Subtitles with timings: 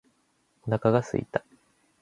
[0.63, 1.45] お腹が空いた